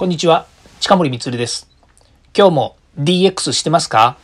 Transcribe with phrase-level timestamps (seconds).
[0.00, 0.46] こんにちは、
[0.80, 1.68] 近森光です。
[2.34, 4.16] 今日も DX してますか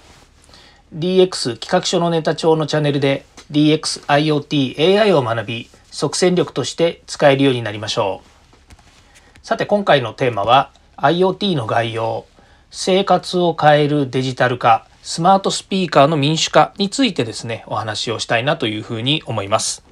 [0.94, 9.46] ?DX 企画書のネタ帳のチャンネルで DX、IoT、AI を学び、即戦力として使えるようになりましょう。
[9.46, 12.24] さて今回のテーマは IoT の概要、
[12.70, 19.84] 生活を変えるデジタル化、スマートスピーカーの民主化についてですね、お話をしたいなというふうに思います。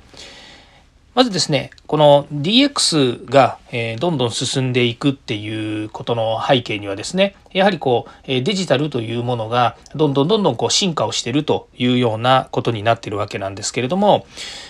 [1.14, 14.27] まずですね、この DX が、えどんどん進んでいくっていうことの背景にはですね、やはりこう、デジタルというものがどんどんどんどんこう進化をしているというようなことになっているわけなんですけれども、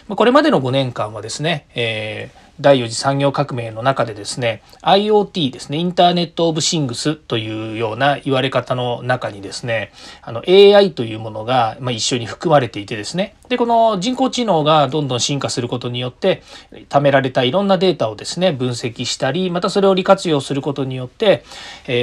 [0.09, 13.35] これまでの5年間はですね、えー第4次産業革命の中でですね IoT ですねインターネット・オブ・シングスというような言われ方の中にですねあの AI というものが、まあ、一緒に含まれていてですね。
[13.49, 16.43] でこの人工知能がどんどん進化することによって
[16.89, 21.45] 貯められたいろんなデータをですね分析したりまたそれを利活用することによって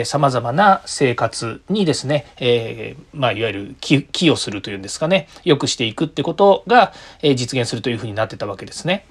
[0.05, 9.05] さまざまな生活にですね、えー、まあ、いわゆる寄与するというんですかね良くしていくってことが実現するというふうになってたわけですね。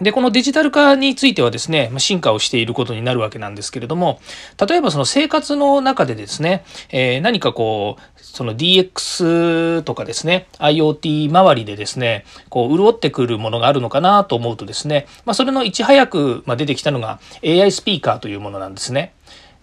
[0.00, 4.20] で、このデジタル化についてはですね、進化をしていることになるわけなんですけれども、
[4.68, 19.14] 例えばその生活の中でですね、えー、何かこう、その DX とかですね、IoT 周りでですね、こう、潤ってくるものがあるのかなと思うとですね、まあ、それのいち早く出てきたのが AI スピーカーというものなんですね。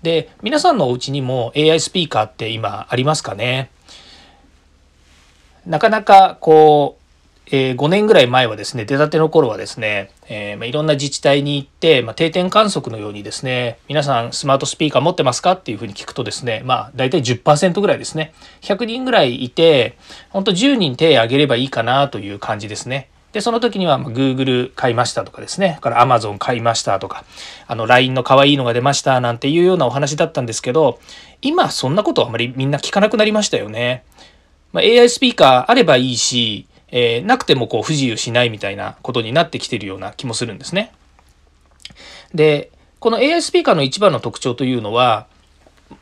[0.01, 3.69] で、皆さんのお家にも AI スピーカーって今ありますかね？
[5.65, 7.02] なかなかこう、
[7.47, 18.33] えー、5年ぐらい前はですね、出たての頃はですね、えー、まあ、いろんな自治体に行って、まあ、定点観測のようにですね、皆さんスマートスピーカー持ってますかっていうふうに聞くとですね、まあ、大体10%ぐらいですね。
[18.61, 19.97] 100人ぐらいいて、
[20.29, 23.09] 本当10人手挙げればいいかなという感じですね。
[23.33, 27.25] で、その時には、ま Google 買いましたとかですね、から Amazon 買いましたとか、
[27.67, 30.99] あの LINE の可愛いのが出ましたなんていうようなお話だったんですけど、
[31.41, 34.05] 今そんなことあまりみんな聞かなくなりましたよね。
[34.71, 40.93] まあ、AI スピーカーあればいいし、えー、なくてもこう不自由しないみたいなことになってきてるような気もするんですね。
[42.35, 45.25] で、この AI スピーカーの一番の特徴というのは、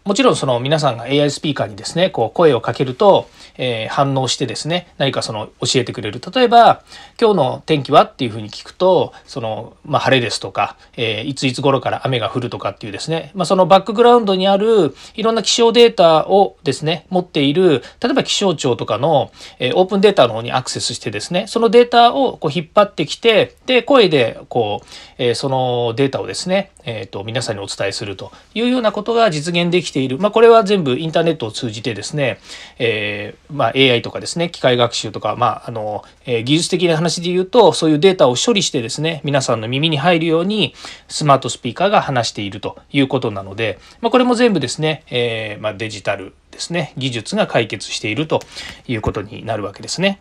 [0.03, 6.19] もちろんその皆さんが AI スピーカーにですね、こう声をかけると、えー、反応してですね、何かその教えてくれる。
[6.33, 6.83] 例えば、
[7.19, 24.85] 今日の天気はっていうふうに聞くと、その、まあ、晴れですとか、えー、いついつ頃から雨が降るとかっていうですね、まあ、そのバックグラウンドにあるいろんな気象データをですね、持っている、例えば気象庁とかの、えー、オープンデータの方にアクセスしてですね、そのデータをこう引っ張ってきて、で、声でこう、
[25.19, 30.17] えー、そのデータをですね、えっ、と、皆さんにお伝えするというようなことが実現できている。
[30.17, 32.39] まあ、これは全部インターネットを通じてですね、
[32.79, 40.73] えー、まあ、AI とかですね、機械学習とか、まあ、あの、えー、技術的な話で言うと、そういうデータを処理してですね、皆さんの耳に入るように、
[41.07, 48.41] スマートスピーカーが話しているということなので、まあ、これも全部ですね、えー、ま、デジタルですね、技術が解決していると
[48.87, 50.19] いうことになるわけですね。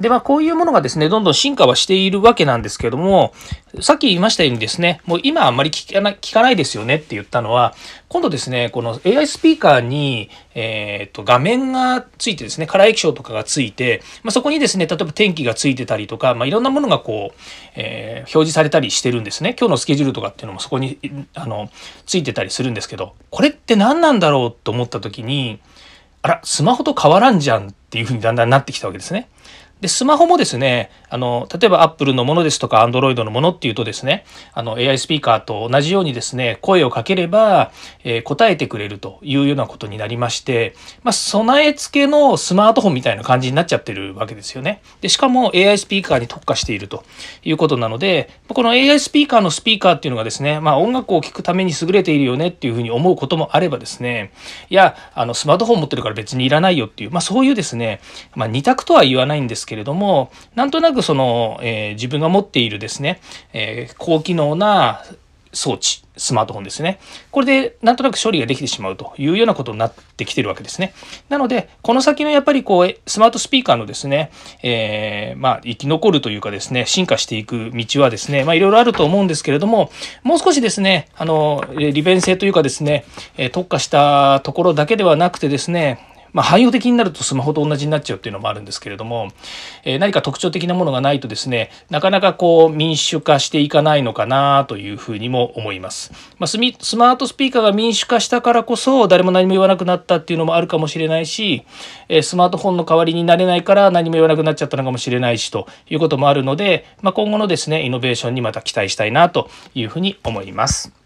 [0.00, 3.32] で、まあ、こういうものがですね、どんどん進化はしているわけなんですけども、
[3.80, 7.74] さっき言いましたようにですね、もう今あんまり聞かな聞かないですよねって言ったのは、
[8.08, 17.40] 今度ですね、この AI スピーカーに、えっ、と、画面がついてですね、カラー液晶とかがついて、まあ、そこにですね、例えば天気がついてたりとか、まあ、いろんなものがこう、
[17.74, 19.54] えー、表示されたりしてるんですね。
[19.58, 20.98] 今日のスケジュールとかっていうのもそこに、
[21.34, 21.70] あの、
[22.06, 25.60] ついてたりするんですけど、これって何なんだろうと思った時に、
[26.22, 29.28] あら、スマホと変わらんじゃんっていうふうにだんだんなってきたわけですね。
[29.80, 37.70] で、スマホもですね、あの、例えば Apple のものですとか Android のものっていうとですね、あの AI スピーカーと同じようにですね、声をかければ、
[38.02, 40.74] えー、答えてくれるというようなことになりまして、
[41.04, 44.82] まあ、備え付けのスマートフォンみたいな感じになっちゃってるわけですよね。
[45.00, 47.04] で、しかも AI スピーカーに特化していると
[47.44, 54.32] いうことなので、この AI スピーカーのスピーカーっていうのがですね、まあ、音楽を聴くために優れているよねっていうふうに思うこともあればですね、
[54.70, 58.00] いや、あの、スマートフォン持ってるから別にいらないよっていう、まあ、そういうですね、
[58.34, 63.20] まあ、二択とは言わないんですけれども、なんとなくその、えー、自分が持っているですね、
[63.52, 65.04] えー、高機能な
[65.52, 66.98] 装置、スマートフォンですね。
[67.30, 70.92] これでなんとなく処理ができてしまうというようなことになってきてるわけですね。
[71.28, 74.30] なので、この先のやっぱりこう、スマートスピーカーのですね、
[74.62, 79.90] えー、まあ、生き残るというかですね、進化していく道はですね、まあ、いろいろあると思うんですけれども、
[80.22, 83.04] もう少しですね、あの、利便性というかですね、
[83.52, 85.98] 特化したところだけではなくてですね、
[86.32, 89.28] まあ、汎用的になるとスマホと同じになっちゃうっていうのもあるんですけれども、
[89.84, 96.12] えー、何か特徴的なものがないとですね、なかなかこう民主化していかないのかなというふうにも思います。
[96.38, 101.64] まあ、スマートスピーカーが民主化したからこそ誰も何も言わなくなったっていうのもあるかもしれないし、
[102.08, 110.97] えー、スマートフォンの代わりになれないから何も言わなくなっちゃったのかもしれないしということもあるので、まあ、今後のですね、イノベーションにまた期待したいなというふうに思います。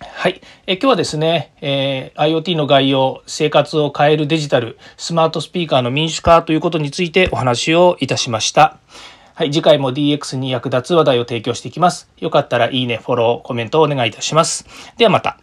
[0.00, 0.40] はい。
[0.66, 8.78] え今日はですね、えー、IoT の概要、生活を変えるデジタル、スマートスピーカーの民主化ということについてお話をいたしました。
[9.34, 9.50] はい。
[9.52, 12.08] 次回も DX に役立つ話題を提供していきます。
[12.18, 14.66] よかったらいいね、フォロー、コメントをお願いいたします。
[14.96, 15.38] ではまた。